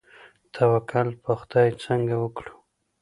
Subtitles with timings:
[0.55, 2.53] توکل په خدای څنګه وکړو؟